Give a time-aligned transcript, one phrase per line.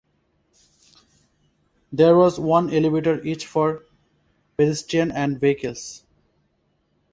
[1.91, 3.85] There was one elevator each for
[4.57, 6.03] pedestrians and vehicles.